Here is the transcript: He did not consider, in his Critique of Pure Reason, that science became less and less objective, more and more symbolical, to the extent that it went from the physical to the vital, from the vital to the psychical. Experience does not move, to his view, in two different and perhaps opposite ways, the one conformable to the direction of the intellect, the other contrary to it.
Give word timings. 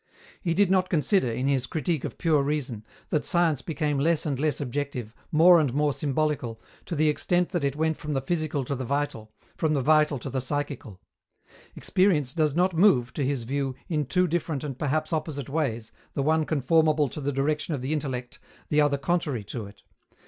He 0.41 0.55
did 0.55 0.71
not 0.71 0.89
consider, 0.89 1.31
in 1.31 1.45
his 1.45 1.67
Critique 1.67 2.03
of 2.03 2.17
Pure 2.17 2.41
Reason, 2.41 2.83
that 3.09 3.23
science 3.23 3.61
became 3.61 3.99
less 3.99 4.25
and 4.25 4.39
less 4.39 4.59
objective, 4.59 5.13
more 5.31 5.59
and 5.59 5.71
more 5.75 5.93
symbolical, 5.93 6.59
to 6.87 6.95
the 6.95 7.07
extent 7.07 7.49
that 7.49 7.63
it 7.63 7.75
went 7.75 7.97
from 7.97 8.13
the 8.13 8.21
physical 8.21 8.65
to 8.65 8.73
the 8.73 8.83
vital, 8.83 9.31
from 9.57 9.75
the 9.75 9.81
vital 9.81 10.17
to 10.17 10.31
the 10.31 10.41
psychical. 10.41 10.99
Experience 11.75 12.33
does 12.33 12.55
not 12.55 12.73
move, 12.73 13.13
to 13.13 13.23
his 13.23 13.43
view, 13.43 13.75
in 13.89 14.07
two 14.07 14.25
different 14.27 14.63
and 14.63 14.79
perhaps 14.79 15.13
opposite 15.13 15.49
ways, 15.49 15.91
the 16.15 16.23
one 16.23 16.47
conformable 16.47 17.07
to 17.09 17.21
the 17.21 17.31
direction 17.31 17.75
of 17.75 17.83
the 17.83 17.93
intellect, 17.93 18.39
the 18.69 18.81
other 18.81 18.97
contrary 18.97 19.43
to 19.43 19.67
it. 19.67 19.83